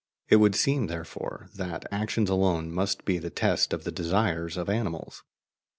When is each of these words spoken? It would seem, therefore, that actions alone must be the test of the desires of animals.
It 0.29 0.37
would 0.37 0.55
seem, 0.55 0.87
therefore, 0.87 1.51
that 1.53 1.85
actions 1.91 2.27
alone 2.27 2.71
must 2.71 3.05
be 3.05 3.19
the 3.19 3.29
test 3.29 3.71
of 3.71 3.83
the 3.83 3.91
desires 3.91 4.57
of 4.57 4.67
animals. 4.67 5.21